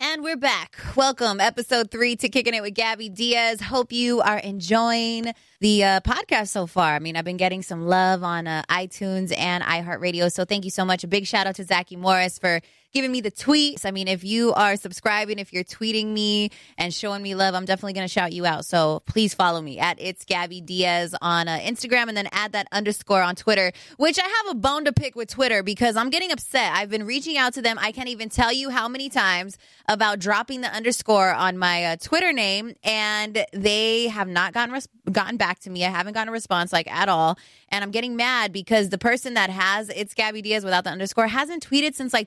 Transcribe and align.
And 0.00 0.22
we're 0.22 0.36
back. 0.36 0.76
Welcome, 0.94 1.40
episode 1.40 1.90
three 1.90 2.14
to 2.16 2.28
Kicking 2.28 2.54
It 2.54 2.62
with 2.62 2.74
Gabby 2.74 3.08
Diaz. 3.08 3.60
Hope 3.60 3.90
you 3.90 4.20
are 4.20 4.38
enjoying 4.38 5.32
the 5.58 5.82
uh, 5.82 6.00
podcast 6.02 6.50
so 6.50 6.68
far. 6.68 6.94
I 6.94 7.00
mean, 7.00 7.16
I've 7.16 7.24
been 7.24 7.36
getting 7.36 7.62
some 7.62 7.84
love 7.84 8.22
on 8.22 8.46
uh, 8.46 8.62
iTunes 8.70 9.36
and 9.36 9.64
iHeartRadio. 9.64 10.30
So 10.30 10.44
thank 10.44 10.64
you 10.64 10.70
so 10.70 10.84
much. 10.84 11.02
A 11.02 11.08
big 11.08 11.26
shout 11.26 11.48
out 11.48 11.56
to 11.56 11.64
Zachy 11.64 11.96
Morris 11.96 12.38
for 12.38 12.60
giving 12.92 13.12
me 13.12 13.20
the 13.20 13.30
tweets. 13.30 13.84
I 13.84 13.90
mean, 13.90 14.08
if 14.08 14.24
you 14.24 14.52
are 14.54 14.76
subscribing, 14.76 15.38
if 15.38 15.52
you're 15.52 15.64
tweeting 15.64 16.06
me 16.06 16.50
and 16.76 16.92
showing 16.92 17.22
me 17.22 17.34
love, 17.34 17.54
I'm 17.54 17.64
definitely 17.64 17.92
going 17.92 18.06
to 18.06 18.12
shout 18.12 18.32
you 18.32 18.46
out. 18.46 18.64
So 18.64 19.02
please 19.06 19.34
follow 19.34 19.60
me 19.60 19.78
at 19.78 20.00
It's 20.00 20.24
Gabby 20.24 20.60
Diaz 20.60 21.14
on 21.20 21.48
uh, 21.48 21.58
Instagram 21.58 22.08
and 22.08 22.16
then 22.16 22.28
add 22.32 22.52
that 22.52 22.66
underscore 22.72 23.22
on 23.22 23.36
Twitter, 23.36 23.72
which 23.98 24.18
I 24.18 24.22
have 24.22 24.56
a 24.56 24.58
bone 24.58 24.84
to 24.86 24.92
pick 24.92 25.14
with 25.14 25.28
Twitter 25.28 25.62
because 25.62 25.96
I'm 25.96 26.10
getting 26.10 26.32
upset. 26.32 26.72
I've 26.72 26.90
been 26.90 27.04
reaching 27.04 27.36
out 27.36 27.54
to 27.54 27.62
them. 27.62 27.78
I 27.78 27.92
can't 27.92 28.08
even 28.08 28.28
tell 28.28 28.52
you 28.52 28.70
how 28.70 28.88
many 28.88 29.08
times 29.08 29.58
about 29.88 30.18
dropping 30.18 30.62
the 30.62 30.68
underscore 30.68 31.32
on 31.32 31.58
my 31.58 31.84
uh, 31.84 31.96
Twitter 31.96 32.32
name 32.32 32.74
and 32.82 33.44
they 33.52 34.08
have 34.08 34.28
not 34.28 34.54
gotten, 34.54 34.72
res- 34.72 34.88
gotten 35.12 35.36
back 35.36 35.58
to 35.60 35.70
me. 35.70 35.84
I 35.84 35.90
haven't 35.90 36.14
gotten 36.14 36.28
a 36.28 36.32
response 36.32 36.72
like 36.72 36.90
at 36.90 37.08
all. 37.08 37.38
And 37.70 37.84
I'm 37.84 37.90
getting 37.90 38.16
mad 38.16 38.50
because 38.52 38.88
the 38.88 38.96
person 38.96 39.34
that 39.34 39.50
has 39.50 39.90
It's 39.90 40.14
Gabby 40.14 40.40
Diaz 40.40 40.64
without 40.64 40.84
the 40.84 40.90
underscore 40.90 41.26
hasn't 41.26 41.68
tweeted 41.68 41.94
since 41.94 42.14
like 42.14 42.26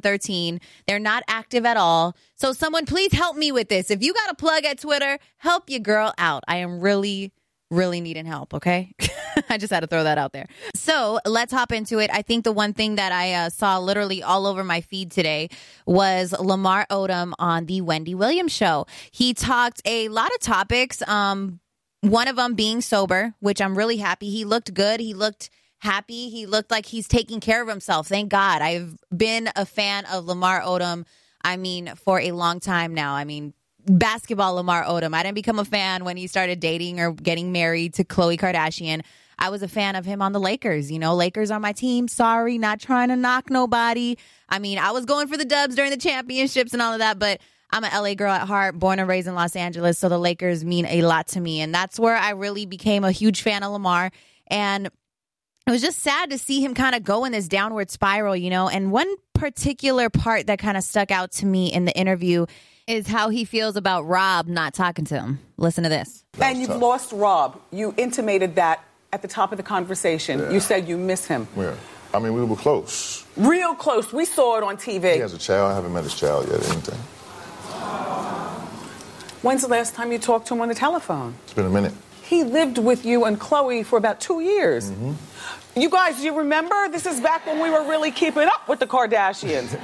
2013. 0.00 0.60
They're 0.86 0.98
not 0.98 1.22
active 1.28 1.64
at 1.64 1.76
all. 1.76 2.16
So 2.36 2.52
someone 2.52 2.86
please 2.86 3.12
help 3.12 3.36
me 3.36 3.52
with 3.52 3.68
this. 3.68 3.90
If 3.90 4.02
you 4.02 4.12
got 4.12 4.30
a 4.30 4.34
plug 4.34 4.64
at 4.64 4.80
Twitter, 4.80 5.18
help 5.38 5.70
your 5.70 5.80
girl 5.80 6.12
out. 6.18 6.44
I 6.48 6.56
am 6.56 6.80
really 6.80 7.32
really 7.70 8.00
needing 8.00 8.26
help, 8.26 8.52
okay? 8.52 8.92
I 9.48 9.56
just 9.56 9.72
had 9.72 9.80
to 9.80 9.86
throw 9.86 10.02
that 10.02 10.18
out 10.18 10.32
there. 10.32 10.46
So 10.74 11.20
let's 11.24 11.52
hop 11.52 11.72
into 11.72 11.98
it. 12.00 12.10
I 12.12 12.22
think 12.22 12.44
the 12.44 12.52
one 12.52 12.74
thing 12.74 12.96
that 12.96 13.12
I 13.12 13.32
uh, 13.32 13.50
saw 13.50 13.78
literally 13.78 14.22
all 14.22 14.46
over 14.46 14.64
my 14.64 14.80
feed 14.80 15.12
today 15.12 15.50
was 15.86 16.32
Lamar 16.32 16.86
Odom 16.90 17.32
on 17.38 17.66
the 17.66 17.80
Wendy 17.80 18.14
Williams 18.14 18.52
show. 18.52 18.86
He 19.12 19.34
talked 19.34 19.82
a 19.84 20.08
lot 20.08 20.32
of 20.34 20.40
topics, 20.40 21.06
um, 21.08 21.60
one 22.00 22.26
of 22.26 22.36
them 22.36 22.54
being 22.54 22.80
sober, 22.80 23.34
which 23.38 23.60
I'm 23.60 23.78
really 23.78 23.98
happy. 23.98 24.30
He 24.30 24.44
looked 24.44 24.74
good. 24.74 24.98
He 24.98 25.14
looked 25.14 25.48
happy. 25.80 26.28
He 26.28 26.46
looked 26.46 26.70
like 26.70 26.86
he's 26.86 27.08
taking 27.08 27.40
care 27.40 27.62
of 27.62 27.68
himself. 27.68 28.06
Thank 28.06 28.30
God. 28.30 28.62
I've 28.62 28.96
been 29.14 29.50
a 29.56 29.66
fan 29.66 30.04
of 30.06 30.26
Lamar 30.26 30.60
Odom, 30.60 31.04
I 31.42 31.56
mean, 31.56 31.92
for 31.96 32.20
a 32.20 32.32
long 32.32 32.60
time 32.60 32.94
now. 32.94 33.14
I 33.14 33.24
mean, 33.24 33.54
basketball 33.86 34.54
Lamar 34.54 34.84
Odom. 34.84 35.14
I 35.14 35.22
didn't 35.22 35.34
become 35.34 35.58
a 35.58 35.64
fan 35.64 36.04
when 36.04 36.16
he 36.16 36.26
started 36.26 36.60
dating 36.60 37.00
or 37.00 37.12
getting 37.12 37.50
married 37.52 37.94
to 37.94 38.04
Khloe 38.04 38.38
Kardashian. 38.38 39.02
I 39.38 39.48
was 39.48 39.62
a 39.62 39.68
fan 39.68 39.96
of 39.96 40.04
him 40.04 40.20
on 40.20 40.32
the 40.32 40.40
Lakers. 40.40 40.92
You 40.92 40.98
know, 40.98 41.14
Lakers 41.14 41.50
are 41.50 41.58
my 41.58 41.72
team. 41.72 42.08
Sorry, 42.08 42.58
not 42.58 42.78
trying 42.78 43.08
to 43.08 43.16
knock 43.16 43.48
nobody. 43.48 44.18
I 44.50 44.58
mean, 44.58 44.78
I 44.78 44.90
was 44.90 45.06
going 45.06 45.28
for 45.28 45.38
the 45.38 45.46
dubs 45.46 45.74
during 45.74 45.90
the 45.90 45.96
championships 45.96 46.74
and 46.74 46.82
all 46.82 46.92
of 46.92 46.98
that, 46.98 47.18
but 47.18 47.40
I'm 47.72 47.84
an 47.84 47.90
LA 47.94 48.14
girl 48.14 48.32
at 48.32 48.46
heart, 48.46 48.78
born 48.78 48.98
and 48.98 49.08
raised 49.08 49.28
in 49.28 49.34
Los 49.34 49.56
Angeles, 49.56 49.98
so 49.98 50.08
the 50.08 50.18
Lakers 50.18 50.64
mean 50.64 50.84
a 50.86 51.02
lot 51.02 51.28
to 51.28 51.40
me. 51.40 51.60
And 51.60 51.74
that's 51.74 51.98
where 51.98 52.16
I 52.16 52.30
really 52.30 52.66
became 52.66 53.04
a 53.04 53.12
huge 53.12 53.40
fan 53.40 53.62
of 53.62 53.72
Lamar. 53.72 54.10
And 54.48 54.90
it 55.66 55.70
was 55.70 55.82
just 55.82 55.98
sad 55.98 56.30
to 56.30 56.38
see 56.38 56.64
him 56.64 56.74
kind 56.74 56.94
of 56.94 57.02
go 57.04 57.24
in 57.24 57.32
this 57.32 57.48
downward 57.48 57.90
spiral, 57.90 58.34
you 58.34 58.50
know. 58.50 58.68
And 58.68 58.90
one 58.90 59.08
particular 59.34 60.10
part 60.10 60.46
that 60.46 60.58
kind 60.58 60.76
of 60.76 60.82
stuck 60.82 61.10
out 61.10 61.32
to 61.32 61.46
me 61.46 61.72
in 61.72 61.84
the 61.84 61.96
interview 61.96 62.46
is 62.86 63.06
how 63.06 63.28
he 63.28 63.44
feels 63.44 63.76
about 63.76 64.02
Rob 64.02 64.46
not 64.46 64.74
talking 64.74 65.04
to 65.06 65.14
him. 65.14 65.38
Listen 65.56 65.84
to 65.84 65.90
this. 65.90 66.24
And 66.40 66.58
you've 66.58 66.68
tough. 66.68 66.82
lost 66.82 67.12
Rob. 67.12 67.60
You 67.70 67.94
intimated 67.96 68.56
that 68.56 68.84
at 69.12 69.22
the 69.22 69.28
top 69.28 69.52
of 69.52 69.58
the 69.58 69.62
conversation. 69.62 70.40
Yeah. 70.40 70.50
You 70.50 70.60
said 70.60 70.88
you 70.88 70.96
miss 70.96 71.26
him. 71.26 71.46
Yeah. 71.56 71.74
I 72.12 72.18
mean, 72.18 72.34
we 72.34 72.44
were 72.44 72.56
close. 72.56 73.24
Real 73.36 73.74
close. 73.74 74.12
We 74.12 74.24
saw 74.24 74.56
it 74.56 74.64
on 74.64 74.76
TV. 74.76 75.14
He 75.14 75.20
has 75.20 75.34
a 75.34 75.38
child. 75.38 75.70
I 75.70 75.74
haven't 75.76 75.92
met 75.92 76.02
his 76.02 76.14
child 76.14 76.48
yet 76.48 76.60
or 76.60 76.72
anything. 76.72 76.98
When's 79.42 79.62
the 79.62 79.68
last 79.68 79.94
time 79.94 80.12
you 80.12 80.18
talked 80.18 80.48
to 80.48 80.54
him 80.54 80.60
on 80.60 80.68
the 80.68 80.74
telephone? 80.74 81.34
It's 81.44 81.54
been 81.54 81.66
a 81.66 81.70
minute. 81.70 81.94
He 82.30 82.44
lived 82.44 82.78
with 82.78 83.04
you 83.04 83.24
and 83.24 83.40
Khloe 83.40 83.84
for 83.84 83.98
about 83.98 84.20
two 84.20 84.38
years. 84.38 84.88
Mm-hmm. 84.88 85.80
You 85.80 85.90
guys, 85.90 86.22
you 86.22 86.38
remember? 86.38 86.88
This 86.88 87.04
is 87.04 87.18
back 87.18 87.44
when 87.44 87.58
we 87.58 87.70
were 87.70 87.82
really 87.82 88.12
keeping 88.12 88.46
up 88.46 88.68
with 88.68 88.78
the 88.78 88.86
Kardashians. 88.86 89.76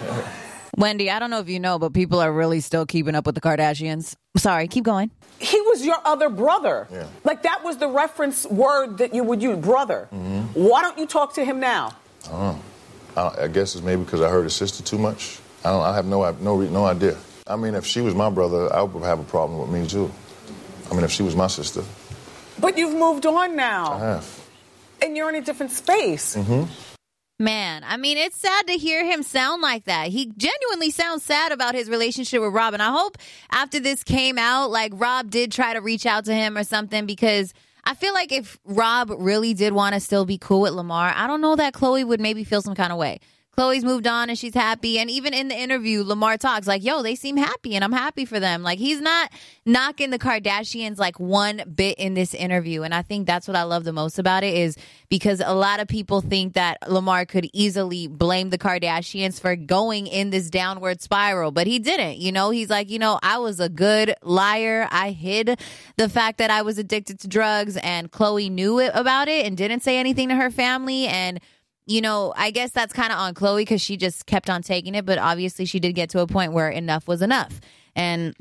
Wendy, 0.76 1.10
I 1.10 1.18
don't 1.18 1.30
know 1.30 1.40
if 1.40 1.48
you 1.48 1.58
know, 1.58 1.80
but 1.80 1.92
people 1.92 2.20
are 2.20 2.32
really 2.32 2.60
still 2.60 2.86
keeping 2.86 3.16
up 3.16 3.26
with 3.26 3.34
the 3.34 3.40
Kardashians. 3.40 4.14
Sorry, 4.36 4.68
keep 4.68 4.84
going. 4.84 5.10
He 5.40 5.60
was 5.62 5.84
your 5.84 5.96
other 6.04 6.28
brother. 6.28 6.86
Yeah. 6.92 7.08
Like 7.24 7.42
that 7.42 7.64
was 7.64 7.78
the 7.78 7.88
reference 7.88 8.46
word 8.46 8.98
that 8.98 9.12
you 9.12 9.24
would 9.24 9.42
use, 9.42 9.58
brother. 9.58 10.06
Mm-hmm. 10.14 10.42
Why 10.54 10.82
don't 10.82 10.98
you 10.98 11.06
talk 11.06 11.34
to 11.34 11.44
him 11.44 11.58
now? 11.58 11.96
I, 13.16 13.30
I 13.40 13.48
guess 13.48 13.74
it's 13.74 13.84
maybe 13.84 14.04
because 14.04 14.20
I 14.20 14.28
heard 14.28 14.44
his 14.44 14.54
sister 14.54 14.84
too 14.84 14.98
much. 14.98 15.40
I 15.64 15.70
don't. 15.70 15.82
I 15.82 15.96
have 15.96 16.06
no 16.06 16.30
no 16.40 16.60
no 16.60 16.84
idea. 16.84 17.16
I 17.48 17.56
mean, 17.56 17.74
if 17.74 17.84
she 17.84 18.02
was 18.02 18.14
my 18.14 18.30
brother, 18.30 18.72
I 18.72 18.82
would 18.82 19.02
have 19.02 19.18
a 19.18 19.24
problem 19.24 19.58
with 19.58 19.70
me 19.70 19.84
too. 19.88 20.12
I 20.92 20.94
mean, 20.94 21.02
if 21.02 21.10
she 21.10 21.24
was 21.24 21.34
my 21.34 21.48
sister. 21.48 21.82
But 22.58 22.78
you've 22.78 22.94
moved 22.94 23.26
on 23.26 23.56
now. 23.56 23.92
I 23.92 23.98
have. 23.98 24.48
And 25.02 25.16
you're 25.16 25.28
in 25.28 25.34
a 25.34 25.42
different 25.42 25.72
space. 25.72 26.36
Mm-hmm. 26.36 26.70
Man, 27.38 27.84
I 27.86 27.98
mean, 27.98 28.16
it's 28.16 28.40
sad 28.40 28.66
to 28.66 28.72
hear 28.74 29.04
him 29.04 29.22
sound 29.22 29.60
like 29.60 29.84
that. 29.84 30.08
He 30.08 30.32
genuinely 30.38 30.90
sounds 30.90 31.22
sad 31.22 31.52
about 31.52 31.74
his 31.74 31.90
relationship 31.90 32.40
with 32.40 32.54
Rob. 32.54 32.72
And 32.72 32.82
I 32.82 32.90
hope 32.90 33.18
after 33.50 33.78
this 33.78 34.02
came 34.02 34.38
out, 34.38 34.70
like 34.70 34.92
Rob 34.94 35.30
did 35.30 35.52
try 35.52 35.74
to 35.74 35.80
reach 35.80 36.06
out 36.06 36.24
to 36.24 36.34
him 36.34 36.56
or 36.56 36.64
something 36.64 37.04
because 37.04 37.52
I 37.84 37.94
feel 37.94 38.14
like 38.14 38.32
if 38.32 38.58
Rob 38.64 39.12
really 39.18 39.52
did 39.52 39.74
want 39.74 39.94
to 39.94 40.00
still 40.00 40.24
be 40.24 40.38
cool 40.38 40.62
with 40.62 40.72
Lamar, 40.72 41.12
I 41.14 41.26
don't 41.26 41.42
know 41.42 41.56
that 41.56 41.74
Khloe 41.74 42.06
would 42.06 42.20
maybe 42.22 42.42
feel 42.42 42.62
some 42.62 42.74
kind 42.74 42.90
of 42.90 42.98
way. 42.98 43.20
Khloe's 43.56 43.84
moved 43.84 44.06
on 44.06 44.28
and 44.28 44.38
she's 44.38 44.54
happy. 44.54 44.98
And 44.98 45.10
even 45.10 45.32
in 45.32 45.48
the 45.48 45.58
interview, 45.58 46.04
Lamar 46.04 46.36
talks 46.36 46.66
like, 46.66 46.84
yo, 46.84 47.02
they 47.02 47.14
seem 47.14 47.38
happy 47.38 47.74
and 47.74 47.82
I'm 47.82 47.92
happy 47.92 48.26
for 48.26 48.38
them. 48.38 48.62
Like 48.62 48.78
he's 48.78 49.00
not 49.00 49.32
knocking 49.64 50.10
the 50.10 50.18
Kardashians 50.18 50.98
like 50.98 51.18
one 51.18 51.62
bit 51.74 51.98
in 51.98 52.12
this 52.12 52.34
interview. 52.34 52.82
And 52.82 52.92
I 52.92 53.00
think 53.00 53.26
that's 53.26 53.48
what 53.48 53.56
I 53.56 53.62
love 53.62 53.84
the 53.84 53.94
most 53.94 54.18
about 54.18 54.44
it 54.44 54.54
is 54.54 54.76
because 55.08 55.40
a 55.44 55.54
lot 55.54 55.80
of 55.80 55.88
people 55.88 56.20
think 56.20 56.52
that 56.52 56.76
Lamar 56.86 57.24
could 57.24 57.48
easily 57.54 58.08
blame 58.08 58.50
the 58.50 58.58
Kardashians 58.58 59.40
for 59.40 59.56
going 59.56 60.06
in 60.06 60.28
this 60.28 60.50
downward 60.50 61.00
spiral, 61.00 61.50
but 61.50 61.66
he 61.66 61.78
didn't. 61.78 62.18
You 62.18 62.32
know, 62.32 62.50
he's 62.50 62.68
like, 62.68 62.90
you 62.90 62.98
know, 62.98 63.18
I 63.22 63.38
was 63.38 63.58
a 63.58 63.70
good 63.70 64.14
liar. 64.22 64.86
I 64.90 65.12
hid 65.12 65.58
the 65.96 66.10
fact 66.10 66.38
that 66.38 66.50
I 66.50 66.60
was 66.60 66.76
addicted 66.76 67.20
to 67.20 67.28
drugs 67.28 67.78
and 67.78 68.12
Khloe 68.12 68.50
knew 68.50 68.80
it 68.80 68.90
about 68.94 69.28
it 69.28 69.46
and 69.46 69.56
didn't 69.56 69.80
say 69.80 69.96
anything 69.96 70.28
to 70.28 70.34
her 70.34 70.50
family. 70.50 71.06
And 71.06 71.40
you 71.86 72.00
know, 72.00 72.34
I 72.36 72.50
guess 72.50 72.72
that's 72.72 72.92
kind 72.92 73.12
of 73.12 73.18
on 73.18 73.34
Khloe 73.34 73.58
because 73.58 73.80
she 73.80 73.96
just 73.96 74.26
kept 74.26 74.50
on 74.50 74.62
taking 74.62 74.94
it, 74.94 75.06
but 75.06 75.18
obviously 75.18 75.64
she 75.64 75.78
did 75.78 75.94
get 75.94 76.10
to 76.10 76.20
a 76.20 76.26
point 76.26 76.52
where 76.52 76.68
enough 76.68 77.06
was 77.06 77.22
enough. 77.22 77.60
And, 77.94 78.34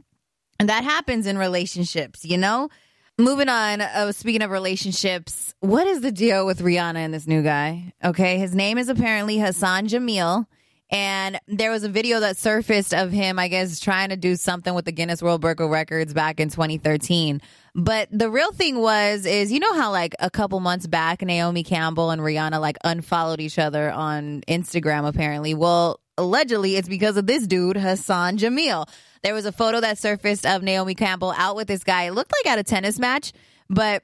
and 0.59 0.67
that 0.67 0.83
happens 0.83 1.27
in 1.27 1.37
relationships, 1.37 2.25
you 2.25 2.37
know? 2.37 2.69
Moving 3.17 3.47
on, 3.47 3.79
uh, 3.79 4.11
speaking 4.11 4.41
of 4.41 4.51
relationships, 4.51 5.53
what 5.61 5.87
is 5.87 6.01
the 6.01 6.11
deal 6.11 6.45
with 6.45 6.59
Rihanna 6.59 6.97
and 6.97 7.13
this 7.13 7.27
new 7.27 7.43
guy? 7.43 7.93
Okay, 8.03 8.37
his 8.39 8.53
name 8.53 8.77
is 8.77 8.89
apparently 8.89 9.37
Hassan 9.37 9.87
Jameel. 9.87 10.47
And 10.91 11.39
there 11.47 11.71
was 11.71 11.83
a 11.83 11.89
video 11.89 12.19
that 12.19 12.37
surfaced 12.37 12.93
of 12.93 13.11
him, 13.11 13.39
I 13.39 13.47
guess, 13.47 13.79
trying 13.79 14.09
to 14.09 14.15
do 14.15 14.35
something 14.35 14.73
with 14.75 14.85
the 14.85 14.91
Guinness 14.91 15.21
World 15.21 15.41
Book 15.41 15.59
of 15.59 15.69
Records 15.69 16.13
back 16.13 16.39
in 16.39 16.49
2013. 16.49 17.41
But 17.73 18.07
the 18.11 18.29
real 18.29 18.51
thing 18.51 18.79
was, 18.79 19.25
is 19.25 19.51
you 19.51 19.59
know 19.59 19.73
how 19.73 19.91
like 19.91 20.13
a 20.19 20.29
couple 20.29 20.59
months 20.59 20.85
back, 20.85 21.21
Naomi 21.21 21.63
Campbell 21.63 22.11
and 22.11 22.21
Rihanna 22.21 22.61
like 22.61 22.77
unfollowed 22.83 23.41
each 23.41 23.57
other 23.57 23.91
on 23.91 24.41
Instagram, 24.47 25.07
apparently. 25.07 25.53
Well, 25.55 25.99
allegedly 26.17 26.75
it's 26.75 26.87
because 26.87 27.17
of 27.17 27.25
this 27.25 27.47
dude, 27.47 27.77
Hassan 27.77 28.37
Jameel. 28.37 28.87
There 29.23 29.33
was 29.33 29.45
a 29.45 29.51
photo 29.51 29.81
that 29.81 29.97
surfaced 29.97 30.45
of 30.45 30.61
Naomi 30.61 30.93
Campbell 30.93 31.33
out 31.35 31.55
with 31.55 31.67
this 31.67 31.83
guy. 31.83 32.03
It 32.03 32.11
looked 32.11 32.31
like 32.31 32.53
at 32.53 32.59
a 32.59 32.63
tennis 32.63 32.99
match, 32.99 33.33
but 33.69 34.03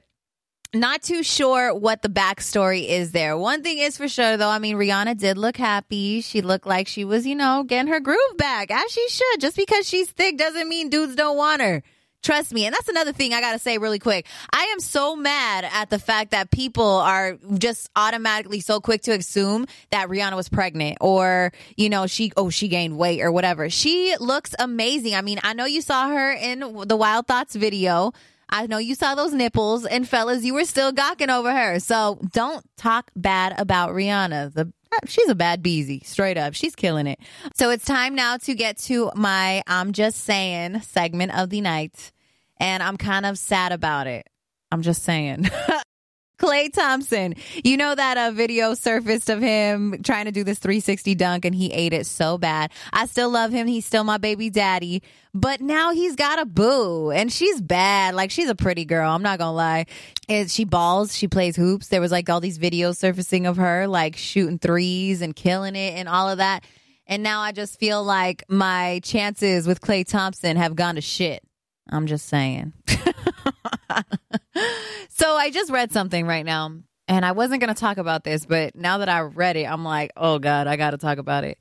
not 0.74 1.02
too 1.02 1.22
sure 1.22 1.74
what 1.74 2.02
the 2.02 2.08
backstory 2.08 2.88
is 2.88 3.12
there. 3.12 3.36
One 3.36 3.62
thing 3.62 3.78
is 3.78 3.96
for 3.96 4.08
sure, 4.08 4.36
though. 4.36 4.48
I 4.48 4.58
mean, 4.58 4.76
Rihanna 4.76 5.18
did 5.18 5.36
look 5.36 5.56
happy. 5.56 6.20
She 6.22 6.40
looked 6.40 6.66
like 6.66 6.88
she 6.88 7.04
was, 7.04 7.26
you 7.26 7.34
know, 7.34 7.62
getting 7.62 7.92
her 7.92 8.00
groove 8.00 8.36
back, 8.38 8.70
as 8.70 8.90
she 8.90 9.06
should. 9.08 9.40
Just 9.40 9.56
because 9.56 9.86
she's 9.86 10.10
thick 10.10 10.38
doesn't 10.38 10.68
mean 10.68 10.88
dudes 10.88 11.14
don't 11.14 11.36
want 11.36 11.60
her. 11.60 11.82
Trust 12.22 12.52
me. 12.54 12.66
And 12.66 12.72
that's 12.72 12.88
another 12.88 13.12
thing 13.12 13.34
I 13.34 13.40
got 13.40 13.52
to 13.52 13.58
say 13.58 13.78
really 13.78 13.98
quick. 13.98 14.26
I 14.52 14.66
am 14.66 14.78
so 14.78 15.16
mad 15.16 15.68
at 15.70 15.90
the 15.90 15.98
fact 15.98 16.30
that 16.30 16.52
people 16.52 16.86
are 16.86 17.36
just 17.58 17.90
automatically 17.96 18.60
so 18.60 18.80
quick 18.80 19.02
to 19.02 19.12
assume 19.12 19.66
that 19.90 20.08
Rihanna 20.08 20.36
was 20.36 20.48
pregnant 20.48 20.98
or, 21.00 21.52
you 21.76 21.90
know, 21.90 22.06
she, 22.06 22.32
oh, 22.36 22.48
she 22.48 22.68
gained 22.68 22.96
weight 22.96 23.22
or 23.22 23.32
whatever. 23.32 23.68
She 23.70 24.14
looks 24.20 24.54
amazing. 24.58 25.16
I 25.16 25.22
mean, 25.22 25.40
I 25.42 25.52
know 25.54 25.64
you 25.64 25.82
saw 25.82 26.08
her 26.08 26.32
in 26.32 26.60
the 26.60 26.96
Wild 26.96 27.26
Thoughts 27.26 27.56
video. 27.56 28.12
I 28.52 28.66
know 28.66 28.76
you 28.76 28.94
saw 28.94 29.14
those 29.14 29.32
nipples 29.32 29.86
and 29.86 30.06
fellas, 30.06 30.44
you 30.44 30.52
were 30.52 30.66
still 30.66 30.92
gawking 30.92 31.30
over 31.30 31.50
her. 31.50 31.80
So 31.80 32.20
don't 32.32 32.64
talk 32.76 33.10
bad 33.16 33.58
about 33.58 33.90
Rihanna. 33.90 34.52
The 34.52 34.70
she's 35.06 35.28
a 35.30 35.34
bad 35.34 35.62
beezy, 35.62 36.02
straight 36.04 36.36
up. 36.36 36.52
She's 36.54 36.76
killing 36.76 37.06
it. 37.06 37.18
So 37.54 37.70
it's 37.70 37.84
time 37.86 38.14
now 38.14 38.36
to 38.36 38.54
get 38.54 38.76
to 38.78 39.10
my 39.16 39.62
I'm 39.66 39.92
just 39.92 40.20
saying 40.20 40.82
segment 40.82 41.36
of 41.36 41.48
the 41.48 41.62
night. 41.62 42.12
And 42.58 42.82
I'm 42.82 42.98
kind 42.98 43.24
of 43.24 43.38
sad 43.38 43.72
about 43.72 44.06
it. 44.06 44.28
I'm 44.70 44.82
just 44.82 45.02
saying. 45.02 45.50
Klay 46.42 46.72
Thompson. 46.72 47.36
You 47.62 47.76
know 47.76 47.94
that 47.94 48.16
a 48.16 48.22
uh, 48.22 48.30
video 48.32 48.74
surfaced 48.74 49.30
of 49.30 49.40
him 49.40 50.02
trying 50.02 50.24
to 50.24 50.32
do 50.32 50.42
this 50.42 50.58
360 50.58 51.14
dunk 51.14 51.44
and 51.44 51.54
he 51.54 51.72
ate 51.72 51.92
it 51.92 52.04
so 52.04 52.36
bad. 52.36 52.72
I 52.92 53.06
still 53.06 53.30
love 53.30 53.52
him. 53.52 53.68
He's 53.68 53.86
still 53.86 54.02
my 54.02 54.18
baby 54.18 54.50
daddy. 54.50 55.04
But 55.32 55.60
now 55.60 55.92
he's 55.92 56.16
got 56.16 56.40
a 56.40 56.44
boo 56.44 57.12
and 57.12 57.32
she's 57.32 57.60
bad. 57.60 58.16
Like 58.16 58.32
she's 58.32 58.48
a 58.48 58.56
pretty 58.56 58.84
girl. 58.84 59.08
I'm 59.08 59.22
not 59.22 59.38
going 59.38 59.50
to 59.50 59.56
lie. 59.56 59.86
And 60.28 60.50
she 60.50 60.64
balls. 60.64 61.16
She 61.16 61.28
plays 61.28 61.54
hoops. 61.54 61.88
There 61.88 62.00
was 62.00 62.10
like 62.10 62.28
all 62.28 62.40
these 62.40 62.58
videos 62.58 62.96
surfacing 62.96 63.46
of 63.46 63.56
her 63.56 63.86
like 63.86 64.16
shooting 64.16 64.58
threes 64.58 65.22
and 65.22 65.36
killing 65.36 65.76
it 65.76 65.94
and 65.94 66.08
all 66.08 66.28
of 66.28 66.38
that. 66.38 66.64
And 67.06 67.22
now 67.22 67.40
I 67.40 67.52
just 67.52 67.78
feel 67.78 68.02
like 68.02 68.44
my 68.48 69.00
chances 69.04 69.68
with 69.68 69.80
Klay 69.80 70.04
Thompson 70.04 70.56
have 70.56 70.74
gone 70.74 70.96
to 70.96 71.00
shit. 71.00 71.44
I'm 71.88 72.08
just 72.08 72.26
saying. 72.26 72.72
I 75.42 75.50
just 75.50 75.72
read 75.72 75.90
something 75.90 76.24
right 76.24 76.46
now, 76.46 76.70
and 77.08 77.26
I 77.26 77.32
wasn't 77.32 77.60
going 77.60 77.74
to 77.74 77.80
talk 77.80 77.98
about 77.98 78.22
this, 78.22 78.46
but 78.46 78.76
now 78.76 78.98
that 78.98 79.08
I 79.08 79.22
read 79.22 79.56
it, 79.56 79.64
I'm 79.64 79.82
like, 79.82 80.12
oh 80.16 80.38
God, 80.38 80.68
I 80.68 80.76
got 80.76 80.92
to 80.92 80.98
talk 80.98 81.18
about 81.18 81.42
it. 81.42 81.58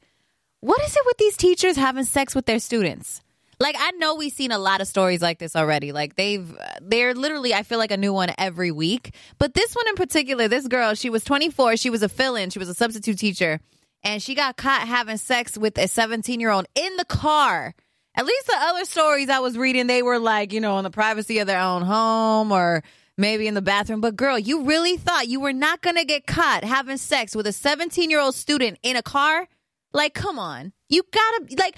What 0.60 0.80
is 0.84 0.96
it 0.96 1.02
with 1.04 1.18
these 1.18 1.36
teachers 1.36 1.78
having 1.78 2.04
sex 2.04 2.36
with 2.36 2.46
their 2.46 2.60
students? 2.60 3.24
Like 3.60 3.76
I 3.80 3.90
know 3.94 4.14
we've 4.14 4.32
seen 4.32 4.52
a 4.52 4.60
lot 4.60 4.82
of 4.82 4.88
stories 4.88 5.20
like 5.20 5.40
this 5.40 5.56
already. 5.56 5.94
Like 5.94 6.16
they've 6.16 6.56
they're 6.80 7.16
literally 7.16 7.56
I 7.56 7.64
feel 7.64 7.80
like 7.80 7.90
a 7.90 7.98
new 7.98 8.14
one 8.14 8.30
every 8.38 8.70
week. 8.70 9.16
But 9.40 9.56
this 9.56 9.74
one 9.74 9.88
in 9.88 9.96
particular, 9.96 10.48
this 10.48 10.68
girl, 10.68 10.94
she 10.94 11.10
was 11.10 11.24
24, 11.24 11.78
she 11.78 11.90
was 11.90 12.04
a 12.04 12.10
fill-in, 12.10 12.52
she 12.52 12.60
was 12.60 12.70
a 12.70 12.76
substitute 12.76 13.18
teacher, 13.18 13.60
and 14.04 14.22
she 14.22 14.36
got 14.36 14.58
caught 14.58 14.88
having 14.88 15.18
sex 15.18 15.58
with 15.58 15.76
a 15.80 15.86
17-year-old 15.86 16.68
in 16.76 16.98
the 16.98 17.06
car. 17.06 17.74
At 18.14 18.26
least 18.26 18.46
the 18.46 18.58
other 18.58 18.86
stories 18.86 19.30
I 19.30 19.40
was 19.40 19.58
reading, 19.58 19.88
they 19.88 20.04
were 20.04 20.20
like, 20.20 20.54
you 20.54 20.62
know, 20.62 20.78
in 20.78 20.84
the 20.84 20.92
privacy 20.92 21.40
of 21.40 21.48
their 21.48 21.60
own 21.60 21.82
home 21.82 22.52
or 22.52 22.84
maybe 23.22 23.48
in 23.48 23.54
the 23.54 23.62
bathroom. 23.62 24.02
But 24.02 24.18
girl, 24.18 24.38
you 24.38 24.64
really 24.64 24.98
thought 24.98 25.30
you 25.30 25.40
were 25.40 25.54
not 25.54 25.82
going 25.82 25.96
to 25.96 26.04
get 26.04 26.28
caught 26.28 26.66
having 26.66 26.98
sex 26.98 27.34
with 27.36 27.48
a 27.48 27.54
17 27.54 28.10
year 28.10 28.20
old 28.20 28.36
student 28.36 28.78
in 28.84 28.98
a 28.98 29.04
car? 29.04 29.48
Like, 29.94 30.14
come 30.14 30.38
on. 30.38 30.74
You 30.90 31.04
gotta, 31.12 31.56
like, 31.58 31.78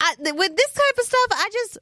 I, 0.00 0.14
with 0.18 0.56
this 0.56 0.72
type 0.72 0.98
of 0.98 1.04
stuff, 1.04 1.26
I 1.32 1.50
just 1.52 1.78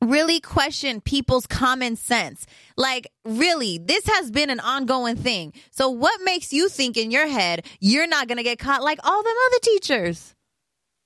really 0.00 0.40
question 0.40 1.00
people's 1.00 1.46
common 1.46 1.96
sense. 1.96 2.46
Like, 2.76 3.10
really, 3.24 3.78
this 3.78 4.06
has 4.06 4.30
been 4.30 4.48
an 4.48 4.60
ongoing 4.60 5.16
thing. 5.16 5.52
So, 5.70 5.90
what 5.90 6.20
makes 6.24 6.52
you 6.52 6.68
think 6.68 6.96
in 6.96 7.10
your 7.10 7.26
head 7.26 7.66
you're 7.80 8.06
not 8.06 8.28
going 8.28 8.38
to 8.38 8.44
get 8.44 8.58
caught 8.58 8.82
like 8.82 8.98
all 9.04 9.22
them 9.22 9.34
other 9.46 9.58
teachers? 9.62 10.34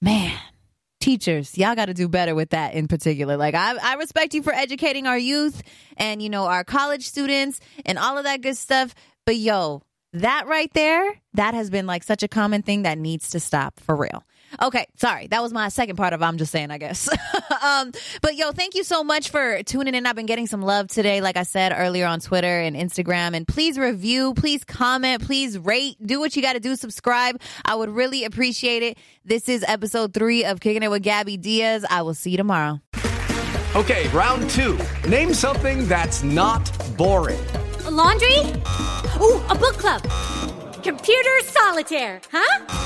Man 0.01 0.39
teachers 1.07 1.57
y'all 1.57 1.77
got 1.77 1.87
to 1.87 1.95
do 1.95 2.09
better 2.09 2.35
with 2.35 2.51
that 2.51 2.75
in 2.75 2.89
particular. 2.89 3.37
Like 3.37 3.55
I, 3.55 3.77
I 3.81 3.95
respect 3.95 4.35
you 4.35 4.43
for 4.43 4.53
educating 4.53 5.07
our 5.07 5.17
youth 5.17 5.63
and 5.97 6.21
you 6.21 6.29
know 6.29 6.47
our 6.47 6.65
college 6.65 7.07
students 7.07 7.61
and 7.85 7.97
all 7.97 8.19
of 8.19 8.25
that 8.25 8.41
good 8.41 8.57
stuff 8.57 8.93
but 9.25 9.37
yo 9.37 9.83
that 10.15 10.49
right 10.49 10.73
there 10.75 11.21
that 11.35 11.55
has 11.55 11.71
been 11.71 11.87
like 11.87 12.03
such 12.03 12.25
a 12.25 12.29
common 12.29 12.63
thing 12.63 12.83
that 12.83 12.99
needs 12.99 13.31
to 13.31 13.41
stop 13.41 13.79
for 13.79 13.95
real 13.95 14.25
Okay, 14.63 14.87
sorry. 14.97 15.27
That 15.27 15.43
was 15.43 15.53
my 15.53 15.69
second 15.69 15.97
part 15.97 16.13
of 16.13 16.23
I'm 16.23 16.39
just 16.39 16.53
saying, 16.53 16.71
I 16.71 16.79
guess. 16.79 17.09
um, 17.63 17.93
but 18.23 18.37
yo, 18.37 18.53
thank 18.53 18.75
you 18.75 18.85
so 18.85 19.05
much 19.05 19.31
for 19.31 19.63
tuning 19.65 19.95
in. 19.95 20.07
I've 20.07 20.17
been 20.17 20.27
getting 20.27 20.47
some 20.47 20.63
love 20.63 20.89
today, 20.89 21.21
like 21.21 21.37
I 21.37 21.43
said 21.43 21.73
earlier 21.77 22.07
on 22.07 22.21
Twitter 22.21 22.61
and 22.61 22.77
Instagram. 22.77 23.37
And 23.37 23.47
please 23.47 23.79
review, 23.79 24.35
please 24.35 24.65
comment, 24.65 25.25
please 25.25 25.59
rate, 25.59 25.97
do 26.05 26.21
what 26.21 26.37
you 26.37 26.43
got 26.43 26.55
to 26.55 26.61
do, 26.61 26.77
subscribe. 26.77 27.41
I 27.65 27.75
would 27.75 27.91
really 27.91 28.25
appreciate 28.25 28.83
it. 28.83 28.99
This 29.25 29.49
is 29.49 29.65
episode 29.67 30.15
three 30.15 30.45
of 30.45 30.61
Kicking 30.61 30.83
It 30.83 30.91
with 30.91 31.03
Gabby 31.03 31.37
Diaz. 31.37 31.85
I 31.89 32.03
will 32.03 32.15
see 32.15 32.31
you 32.31 32.37
tomorrow. 32.37 32.81
Okay, 33.75 34.09
round 34.09 34.49
two. 34.49 34.79
Name 35.07 35.35
something 35.35 35.87
that's 35.87 36.23
not 36.23 36.71
boring. 36.97 37.39
A 37.85 37.91
laundry? 37.91 38.39
Ooh, 39.21 39.43
a 39.51 39.55
book 39.55 39.77
club. 39.77 40.03
Computer 40.83 41.41
solitaire, 41.43 42.21
huh? 42.33 42.86